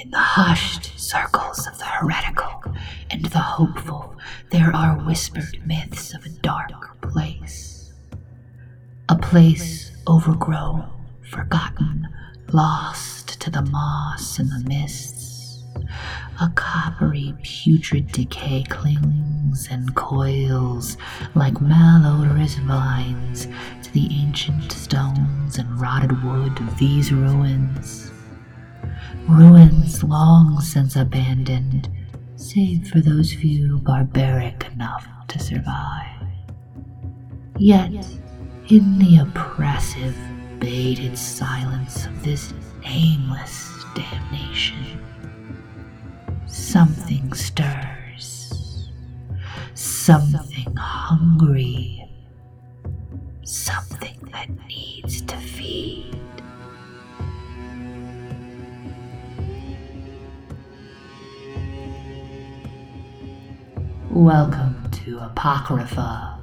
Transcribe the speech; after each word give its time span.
In 0.00 0.10
the 0.12 0.18
hushed 0.18 0.96
circles 0.96 1.66
of 1.66 1.76
the 1.76 1.84
heretical 1.84 2.62
and 3.10 3.24
the 3.24 3.40
hopeful, 3.40 4.14
there 4.52 4.70
are 4.72 4.94
whispered 4.94 5.60
myths 5.66 6.14
of 6.14 6.24
a 6.24 6.28
dark 6.28 7.00
place. 7.00 7.92
A 9.08 9.16
place 9.16 9.90
overgrown, 10.06 10.88
forgotten, 11.28 12.06
lost 12.52 13.40
to 13.40 13.50
the 13.50 13.62
moss 13.62 14.38
and 14.38 14.48
the 14.52 14.68
mists. 14.68 15.64
A 16.40 16.48
coppery, 16.54 17.34
putrid 17.42 18.12
decay 18.12 18.62
clings 18.68 19.66
and 19.68 19.96
coils 19.96 20.96
like 21.34 21.54
malodorous 21.54 22.54
vines 22.60 23.48
to 23.82 23.92
the 23.92 24.08
ancient 24.12 24.70
stones 24.70 25.58
and 25.58 25.80
rotted 25.80 26.22
wood 26.22 26.56
of 26.60 26.78
these 26.78 27.10
ruins. 27.10 28.12
Ruins 29.26 30.02
long 30.02 30.60
since 30.60 30.96
abandoned, 30.96 31.88
save 32.36 32.88
for 32.88 33.00
those 33.00 33.32
few 33.32 33.78
barbaric 33.78 34.66
enough 34.72 35.06
to 35.28 35.38
survive. 35.38 36.26
Yet, 37.58 37.92
in 38.68 38.98
the 38.98 39.18
oppressive, 39.18 40.16
bated 40.58 41.16
silence 41.18 42.06
of 42.06 42.22
this 42.24 42.52
nameless 42.82 43.84
damnation, 43.94 45.02
something 46.46 47.32
stirs. 47.32 48.90
Something 49.74 50.74
hungry. 50.76 52.04
Something 53.44 54.18
that 54.32 54.48
needs 54.66 55.20
to 55.22 55.37
Welcome 64.10 64.90
to 65.04 65.18
Apocrypha 65.18 66.37